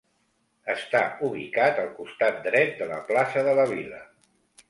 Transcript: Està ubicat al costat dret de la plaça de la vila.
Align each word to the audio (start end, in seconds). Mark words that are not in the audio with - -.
Està 0.73 1.01
ubicat 1.27 1.81
al 1.83 1.91
costat 1.99 2.41
dret 2.47 2.73
de 2.79 2.87
la 2.95 2.99
plaça 3.11 3.47
de 3.49 3.57
la 3.63 3.67
vila. 3.75 4.01